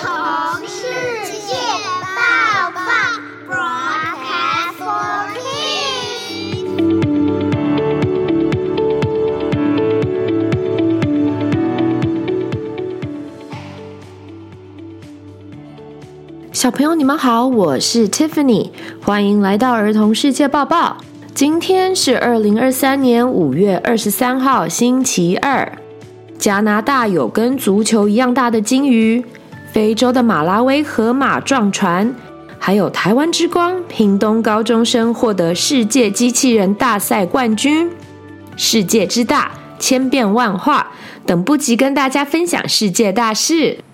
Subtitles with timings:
[0.00, 0.06] 童
[0.66, 0.82] 世
[1.46, 1.54] 界
[2.16, 2.20] 报
[2.74, 2.80] 报
[3.48, 5.60] ，Broadcast for Kids。
[16.52, 18.70] 小朋友，你们好，我是 Tiffany，
[19.02, 20.98] 欢迎来到儿童世界报报。
[21.32, 25.78] 今天是二零二三年五月二十三号，星期二。
[26.40, 29.22] 加拿大有跟足球一样大的鲸鱼，
[29.70, 32.14] 非洲的马拉威河马撞船，
[32.58, 37.90] 还有台湾之光屏东高中生获得世界机器人大赛冠军。
[38.56, 40.86] 世界之大，千变万化，
[41.26, 43.84] 等不及跟大家分享世界大事。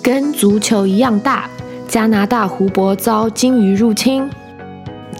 [0.00, 1.50] 跟足球一样大，
[1.88, 4.30] 加拿大湖泊遭鲸鱼入侵。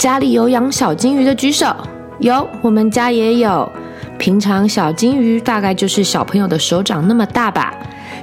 [0.02, 1.72] 家里有养小金鱼的举手，
[2.18, 3.70] 有，我们家也有。
[4.18, 7.72] 平常小金鱼大概就是小朋友的手掌那么大吧，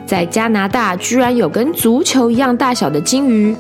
[0.05, 3.55] 在加拿大居然有跟足球一样大小的金鱼。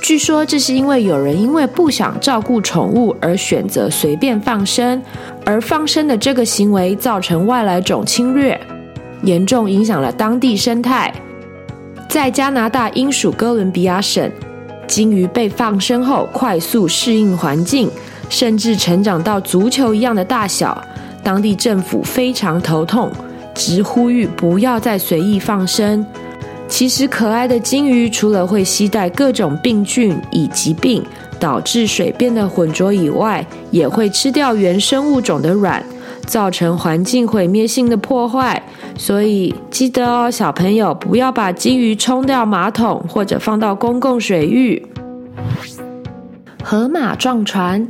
[0.00, 5.02] 据说这是因为有人因为不想照顾宠物而选择随便放生，
[5.44, 8.60] 而放生的这个行为造成外来种侵略，
[9.24, 11.12] 严重影响了当地生态。
[12.08, 14.30] 在加拿大英属哥伦比亚省。
[14.90, 17.88] 鲸鱼被放生后，快速适应环境，
[18.28, 20.76] 甚至成长到足球一样的大小。
[21.22, 23.08] 当地政府非常头痛，
[23.54, 26.04] 直呼吁不要再随意放生。
[26.66, 31.04] 其实，可爱的鲸鱼除了会携带各种病菌以疾病，
[31.38, 35.84] 导致水变得浑浊以外，也会吃掉原生物种的卵，
[36.30, 38.62] 造成环境毁灭性的破坏。
[38.96, 44.86] 所以记得哦，小朋友不要把鲸鱼冲掉马桶，或者放到公共水域。
[46.62, 47.88] 河马撞船，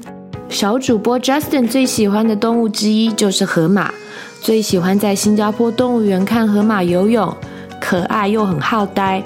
[0.49, 3.93] 小主播 Justin 最喜欢的动物之一就是河马，
[4.41, 7.37] 最喜欢在新加坡动物园看河马游泳，
[7.81, 9.23] 可爱又很好呆。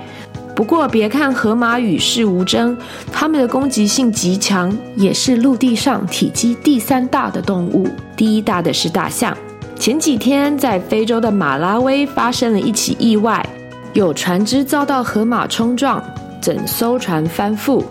[0.54, 2.76] 不过别看河马与世无争，
[3.12, 9.36] 它们的攻击性极强，也是陆地上体积第三大的动物，第一大的是大象。
[9.76, 13.44] 前几天，在非洲的马拉威发生了一起意外，
[13.92, 16.02] 有船只遭到河马冲撞，
[16.40, 17.82] 整艘船翻覆，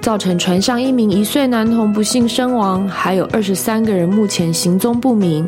[0.00, 5.44] 造成船上一名一岁男童不幸身亡，还有二十三个人目前行踪不明。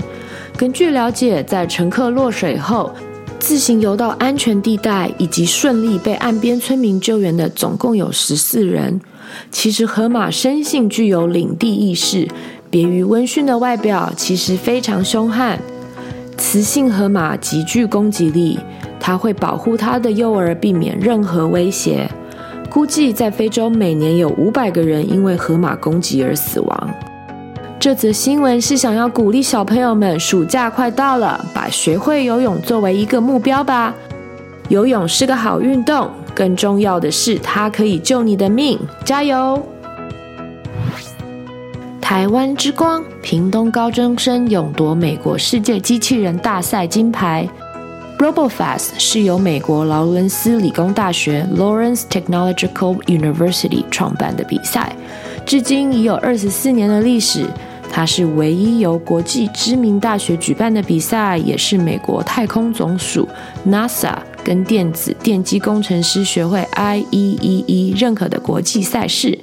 [0.56, 2.92] 根据了解，在乘客落水后，
[3.46, 8.98] 自行游到安全地带，以及顺利被岸边村民救援的，总共有十四人。
[9.50, 12.26] 其实，河马生性具有领地意识，
[12.70, 15.60] 别于温驯的外表，其实非常凶悍。
[16.38, 18.58] 雌性河马极具攻击力，
[18.98, 22.10] 它会保护它的幼儿，避免任何威胁。
[22.70, 26.94] 估计在非洲每年有五百个人因为河马攻击而死亡。
[27.84, 33.94] 这则新闻是想要鼓励小朋友们，暑假快到了，把学会游泳作为一个目标吧。
[34.70, 39.62] 游泳是个好运动，更重要的是它可以救你的命，加油！
[42.00, 47.46] 台湾之光，屏东高中生勇夺美国世界机器人大赛金牌。
[48.16, 54.96] RoboFast 是由美国劳伦斯理工大学 Lawrence Technological University 创办的比赛，
[55.44, 57.44] 至今已有二十四年的历史。
[57.96, 63.28] 它是唯一由国际知名大学举办的比赛，也是美国太空总署
[63.68, 64.12] NASA
[64.42, 69.38] 跟电子电机工程师学会 IEEE 认可的国际赛事。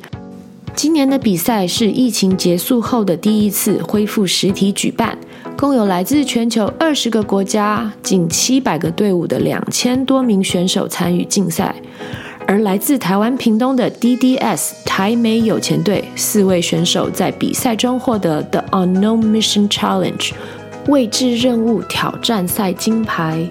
[0.76, 5.18] 今年的比赛是疫情结束后的第一次恢复实体举办，
[5.56, 11.74] 共有来自全球二十个国家、近七百个队伍的两千多名选手参与竞赛。
[12.52, 20.32] 而来自台湾屏东的 DDS 台美有钱队四位选手在比赛中获得 The Unknown Mission Challenge
[20.88, 23.50] 未知任务挑战赛金牌。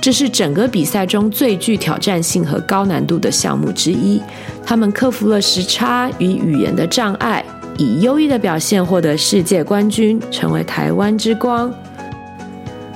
[0.00, 4.20] 这是整个比赛中最具挑战性和高难度的项目之一。
[4.66, 7.44] 他们克服了时差与语言的障碍，
[7.78, 11.72] 以优异的表现获得世界冠军，成为台湾之光。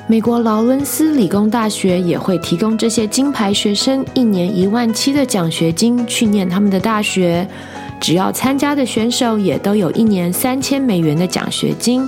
[0.06, 7.48] 美国劳伦斯理工大学也会提供这些金牌学生一年一万七的奖学金去念他们的大学。
[7.98, 12.06] 只要参加的选手也都有一年三千美元的奖学金。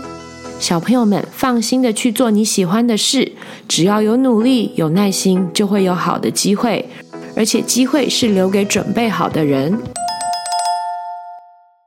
[0.61, 3.33] 小朋友们放心的去做你喜欢的事，
[3.67, 6.87] 只要有努力、有耐心，就会有好的机会，
[7.35, 9.73] 而且机会是留给准备好的人。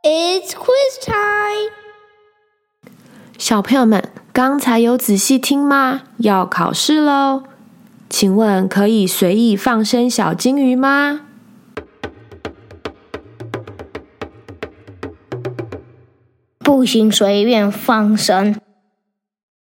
[0.02, 1.72] It's quiz time！
[3.38, 4.04] 小朋友们，
[4.42, 6.04] 刚才有仔细听吗？
[6.20, 7.44] 要考试喽！
[8.10, 11.20] 请问可以随意放生小金鱼吗？
[16.60, 18.56] 不行随便放生。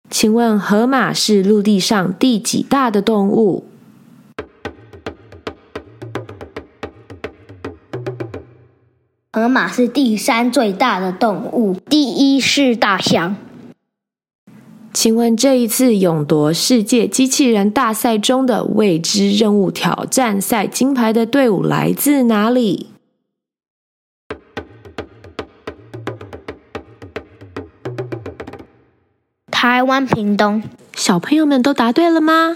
[0.09, 3.65] 请问河马是陆地上第几大的动物？
[9.33, 13.35] 河马是第三最大的动物，第一是大象。
[15.03, 22.91] 请问这一次勇夺世界机器人大赛中的未知任务挑战赛金牌的队伍来自哪里？
[29.51, 30.63] 台湾屏东。
[30.95, 32.55] 小朋友们都答对了吗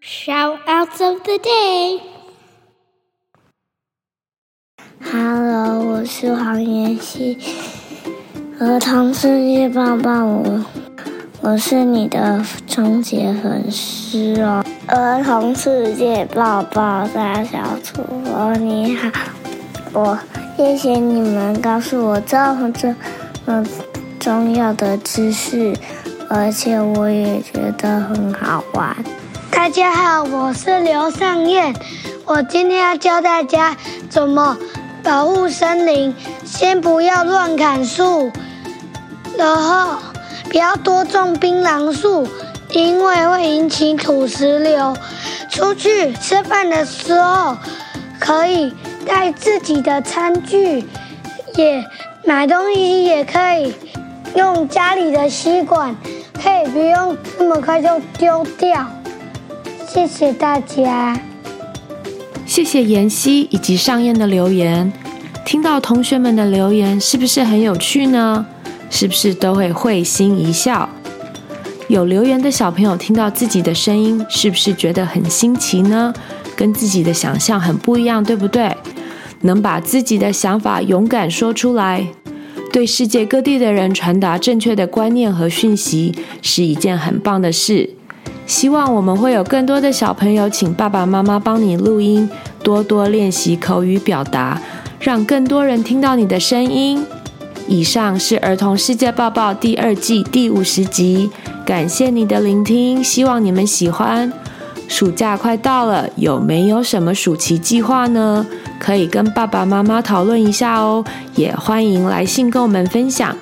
[0.00, 2.00] ？Shout outs of the day.
[5.04, 7.36] Hello，我是黄妍希，
[8.60, 10.64] 儿童世界棒棒我，
[11.40, 14.64] 我是你的终极粉丝哦。
[14.86, 19.10] 儿童世界报报大小主播你好，
[19.92, 20.16] 我
[20.56, 22.94] 谢谢你们告诉我这么这
[23.44, 23.66] 么
[24.20, 25.74] 重要的知识，
[26.28, 28.96] 而且我也觉得很好玩。
[29.50, 31.74] 大家好，我是刘尚燕，
[32.24, 33.76] 我今天要教大家
[34.08, 34.56] 怎么
[35.02, 36.14] 保护森林。
[36.44, 38.30] 先不要乱砍树，
[39.36, 39.96] 然后
[40.50, 42.28] 不要多种槟榔树，
[42.70, 44.94] 因为会引起土石流。
[45.48, 47.56] 出去吃饭的时候，
[48.18, 48.74] 可以
[49.06, 50.86] 带自己的餐具，
[51.56, 51.84] 也
[52.24, 53.74] 买东西也可以
[54.34, 55.94] 用家里的吸管，
[56.42, 58.86] 可以不用这么快就丢掉。
[59.86, 61.18] 谢谢大家，
[62.52, 64.92] 谢谢妍希以及尚燕的留言。
[65.42, 68.44] 听到同学们的留言，是不是很有趣呢？
[68.90, 70.86] 是不是都会会心一笑？
[71.88, 76.12] 有留言的小朋友听到自己的声音，是不是觉得很新奇呢？
[76.54, 78.70] 跟自己的想象很不一样，对不对？
[79.40, 82.06] 能把自己的想法勇敢说出来，
[82.70, 87.88] 对世界各地的人传达正确的观念和讯息，是一件很棒的事。
[88.52, 92.28] 希望我们会有更多的小朋友，请爸爸妈妈帮你录音，
[92.62, 94.60] 多多练习口语表达，
[95.00, 97.02] 让更多人听到你的声音。
[97.66, 101.30] 以上是《儿童世界报报》第二季第五十集，
[101.64, 104.30] 感谢你的聆听，希望你们喜欢。
[104.86, 108.46] 暑假快到了，有没有什么暑期计划呢？
[108.78, 111.02] 可以跟爸爸妈妈讨论一下哦，
[111.36, 113.34] 也欢迎来信跟我们分享。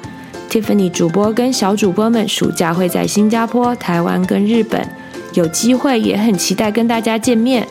[0.49, 4.85] Tiffany 主播跟小主播们暑假会在新加坡、台湾跟日本，
[5.35, 7.67] 有机会也很期待跟大家见面。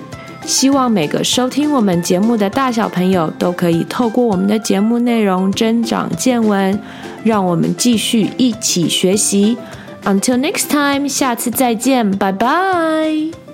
[0.45, 6.79] 希望每个收听我们节目的大小朋友都可以透过我们的节目内容增长见闻，
[7.23, 9.57] 让我们继续一起学习。
[10.05, 13.48] Until next time，下次再见，拜拜。